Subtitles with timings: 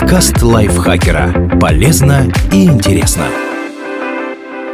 [0.00, 1.58] Подкаст лайфхакера.
[1.60, 3.26] Полезно и интересно.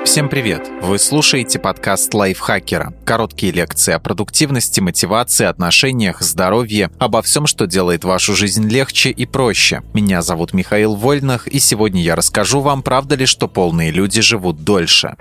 [0.05, 0.69] Всем привет!
[0.83, 2.93] Вы слушаете подкаст лайфхакера.
[3.07, 9.25] Короткие лекции о продуктивности, мотивации, отношениях, здоровье, обо всем, что делает вашу жизнь легче и
[9.25, 9.83] проще.
[9.95, 14.63] Меня зовут Михаил Вольнах, и сегодня я расскажу вам, правда ли, что полные люди живут
[14.63, 15.15] дольше.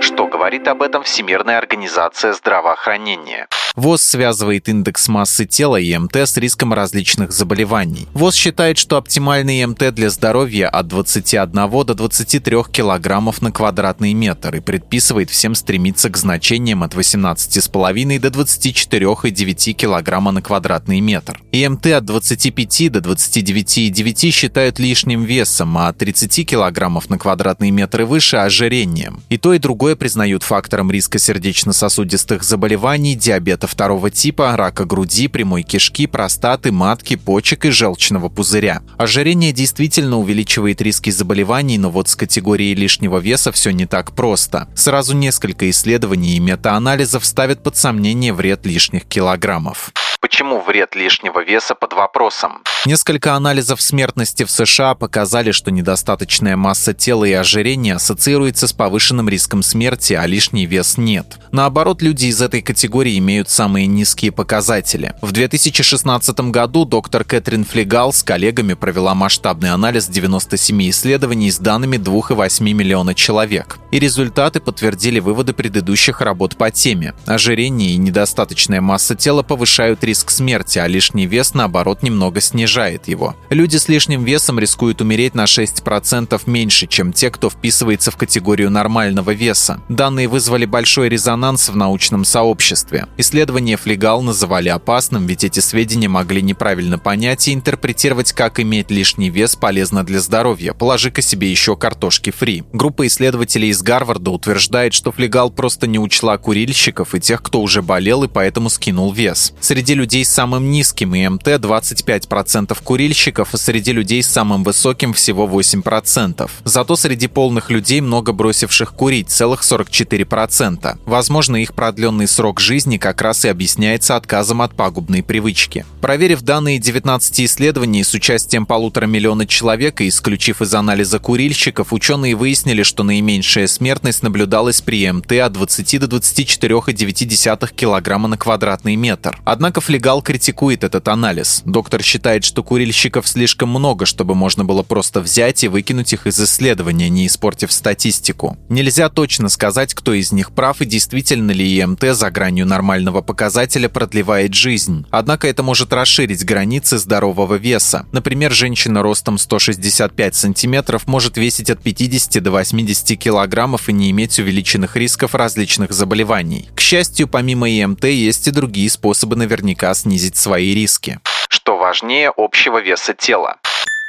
[0.00, 3.48] Что говорит об этом Всемирная организация здравоохранения?
[3.76, 5.92] ВОЗ связывает индекс массы тела и
[6.26, 8.06] с риском различных заболеваний.
[8.14, 14.56] ВОЗ считает, что оптимальный МТ для здоровья от 21 до 23 килограммов на квадратный метр
[14.56, 21.42] и предписывает всем стремиться к значениям от 18,5 до 24,9 килограмма на квадратный метр.
[21.50, 28.02] И от 25 до 29,9 считают лишним весом, а от 30 килограммов на квадратный метр
[28.02, 29.20] и выше– ожирением.
[29.30, 35.28] И то, и другое признают фактором риска сердечно-сосудистых заболеваний, диабета диабета второго типа, рака груди,
[35.28, 38.82] прямой кишки, простаты, матки, почек и желчного пузыря.
[38.98, 44.68] Ожирение действительно увеличивает риски заболеваний, но вот с категорией лишнего веса все не так просто.
[44.74, 49.92] Сразу несколько исследований и метаанализов ставят под сомнение вред лишних килограммов.
[50.24, 52.62] Почему вред лишнего веса под вопросом?
[52.86, 59.28] Несколько анализов смертности в США показали, что недостаточная масса тела и ожирение ассоциируется с повышенным
[59.28, 61.38] риском смерти, а лишний вес нет.
[61.52, 65.14] Наоборот, люди из этой категории имеют самые низкие показатели.
[65.20, 71.96] В 2016 году доктор Кэтрин Флегал с коллегами провела масштабный анализ 97 исследований с данными
[71.98, 73.78] 2,8 миллиона человек.
[73.90, 77.12] И результаты подтвердили выводы предыдущих работ по теме.
[77.26, 83.08] Ожирение и недостаточная масса тела повышают риск риск смерти, а лишний вес, наоборот, немного снижает
[83.08, 83.34] его.
[83.50, 88.70] Люди с лишним весом рискуют умереть на 6% меньше, чем те, кто вписывается в категорию
[88.70, 89.82] нормального веса.
[89.88, 93.08] Данные вызвали большой резонанс в научном сообществе.
[93.16, 99.30] Исследование Флегал называли опасным, ведь эти сведения могли неправильно понять и интерпретировать, как иметь лишний
[99.30, 100.74] вес полезно для здоровья.
[100.74, 102.62] Положи-ка себе еще картошки фри.
[102.72, 107.82] Группа исследователей из Гарварда утверждает, что Флегал просто не учла курильщиков и тех, кто уже
[107.82, 109.52] болел и поэтому скинул вес.
[109.60, 115.46] Среди людей с самым низким ИМТ 25% курильщиков, а среди людей с самым высоким всего
[115.46, 116.50] 8%.
[116.64, 120.98] Зато среди полных людей много бросивших курить, целых 44%.
[121.06, 125.86] Возможно, их продленный срок жизни как раз и объясняется отказом от пагубной привычки.
[126.00, 132.34] Проверив данные 19 исследований с участием полутора миллиона человек и исключив из анализа курильщиков, ученые
[132.34, 139.38] выяснили, что наименьшая смертность наблюдалась при МТ от 20 до 24,9 кг на квадратный метр.
[139.44, 141.62] Однако Легал критикует этот анализ.
[141.64, 146.40] Доктор считает, что курильщиков слишком много, чтобы можно было просто взять и выкинуть их из
[146.40, 148.56] исследования, не испортив статистику.
[148.68, 153.88] Нельзя точно сказать, кто из них прав и действительно ли ИМТ за гранью нормального показателя
[153.88, 155.06] продлевает жизнь.
[155.10, 158.06] Однако это может расширить границы здорового веса.
[158.12, 164.38] Например, женщина ростом 165 сантиметров может весить от 50 до 80 килограммов и не иметь
[164.38, 166.68] увеличенных рисков различных заболеваний.
[166.74, 171.20] К счастью, помимо ИМТ есть и другие способы наверняка наверняка снизить свои риски.
[171.48, 173.56] Что важнее общего веса тела?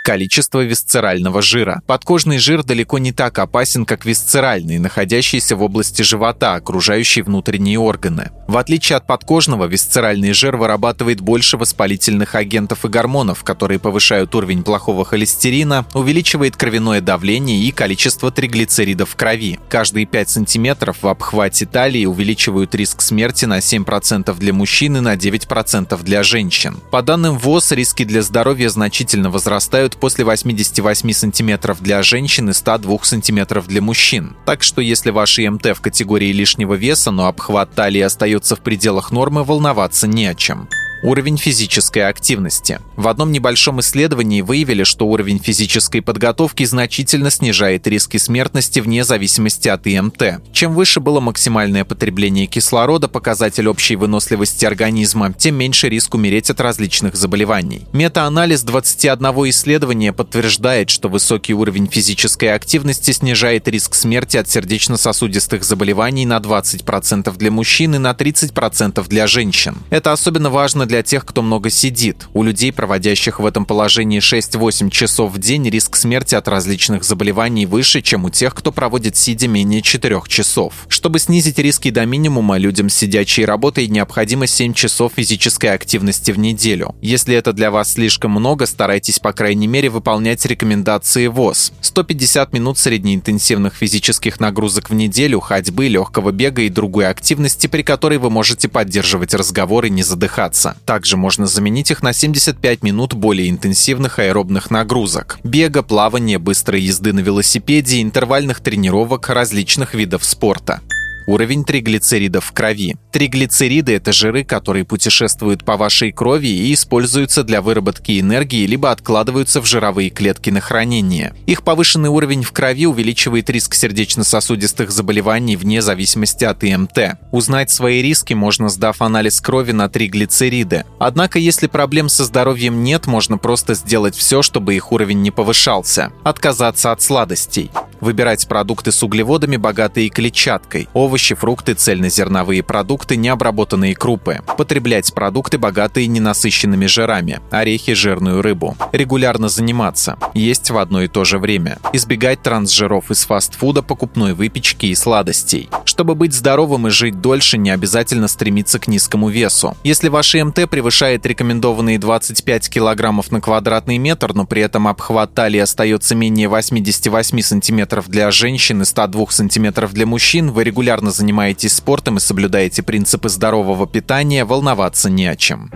[0.05, 1.81] Количество висцерального жира.
[1.87, 8.29] Подкожный жир далеко не так опасен, как висцеральный, находящийся в области живота, окружающий внутренние органы.
[8.47, 14.61] В отличие от подкожного, висцеральный жир вырабатывает больше воспалительных агентов и гормонов, которые повышают уровень
[14.61, 19.59] плохого холестерина, увеличивает кровяное давление и количество триглицеридов в крови.
[19.69, 25.15] Каждые 5 сантиметров в обхвате талии увеличивают риск смерти на 7% для мужчин и на
[25.15, 26.79] 9% для женщин.
[26.91, 32.99] По данным ВОЗ, риски для здоровья значительно возрастают после 88 сантиметров для женщин и 102
[33.03, 34.35] сантиметров для мужчин.
[34.45, 39.11] Так что если ваш ИМТ в категории лишнего веса, но обхват талии остается в пределах
[39.11, 40.67] нормы, волноваться не о чем.
[41.05, 42.79] Уровень физической активности.
[42.95, 49.67] В одном небольшом исследовании выявили, что уровень физической подготовки значительно снижает риски смертности вне зависимости
[49.67, 50.41] от ИМТ.
[50.51, 56.59] Чем выше было максимальное потребление кислорода, показатель общей выносливости организма, тем меньше риск умереть от
[56.59, 57.85] различных заболеваний.
[57.93, 66.25] Метаанализ 21 исследования подтверждает, что высокий уровень физической активности снижает риск смерти от сердечно-сосудистых заболеваний
[66.25, 69.77] на 20% для мужчин и на 30% для женщин.
[69.91, 72.29] Это особенно важно для для тех, кто много сидит.
[72.33, 77.65] У людей, проводящих в этом положении 6-8 часов в день, риск смерти от различных заболеваний
[77.65, 80.85] выше, чем у тех, кто проводит сидя менее 4 часов.
[80.87, 86.39] Чтобы снизить риски до минимума, людям с сидячей работой необходимо 7 часов физической активности в
[86.39, 86.95] неделю.
[87.01, 91.73] Если это для вас слишком много, старайтесь по крайней мере выполнять рекомендации ВОЗ.
[91.81, 98.17] 150 минут среднеинтенсивных физических нагрузок в неделю, ходьбы, легкого бега и другой активности, при которой
[98.17, 100.77] вы можете поддерживать разговор и не задыхаться.
[100.85, 105.39] Также можно заменить их на 75 минут более интенсивных аэробных нагрузок.
[105.43, 110.81] Бега, плавания, быстрой езды на велосипеде, интервальных тренировок различных видов спорта.
[111.27, 112.95] Уровень триглицеридов в крови.
[113.11, 119.61] Триглицериды– это жиры, которые путешествуют по вашей крови и используются для выработки энергии, либо откладываются
[119.61, 121.33] в жировые клетки на хранение.
[121.47, 127.17] Их повышенный уровень в крови увеличивает риск сердечно-сосудистых заболеваний вне зависимости от ИМТ.
[127.31, 130.85] Узнать свои риски можно, сдав анализ крови на триглицериды.
[130.99, 136.11] Однако, если проблем со здоровьем нет, можно просто сделать все, чтобы их уровень не повышался.
[136.23, 137.71] Отказаться от сладостей.
[138.05, 140.87] Выбирать продукты с углеводами, богатые клетчаткой.
[140.93, 144.41] Овощи, фрукты, цельнозерновые продукты, необработанные крупы.
[144.59, 147.39] Потреблять продукты, богатые ненасыщенными жирами.
[147.49, 148.77] Орехи, жирную рыбу.
[148.91, 150.19] Регулярно заниматься.
[150.35, 151.79] Есть в одно и то же время.
[151.93, 155.67] Избегать трансжиров из фастфуда, покупной выпечки и сладостей.
[155.85, 159.75] Чтобы быть здоровым и жить дольше, не обязательно стремиться к низкому весу.
[159.83, 165.59] Если ваш МТ превышает рекомендованные 25 килограммов на квадратный метр, но при этом обхват талии
[165.59, 172.17] остается менее 88 сантиметров для женщин и 102 сантиметров для мужчин, вы регулярно занимаетесь спортом
[172.17, 175.71] и соблюдаете принципы здорового питания, волноваться не о чем.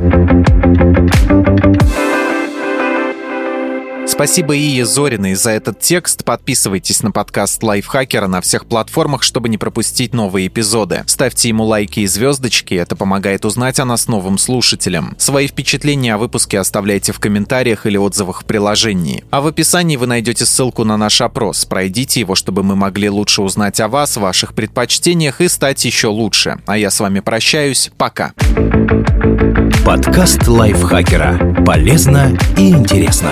[4.09, 6.25] Спасибо Ие Зориной за этот текст.
[6.25, 11.03] Подписывайтесь на подкаст Лайфхакера на всех платформах, чтобы не пропустить новые эпизоды.
[11.05, 15.15] Ставьте ему лайки и звездочки, это помогает узнать о нас новым слушателям.
[15.19, 19.23] Свои впечатления о выпуске оставляйте в комментариях или отзывах в приложении.
[19.29, 21.65] А в описании вы найдете ссылку на наш опрос.
[21.65, 26.57] Пройдите его, чтобы мы могли лучше узнать о вас, ваших предпочтениях и стать еще лучше.
[26.65, 27.91] А я с вами прощаюсь.
[27.95, 28.33] Пока.
[29.85, 31.63] Подкаст Лайфхакера.
[31.63, 33.31] Полезно и интересно.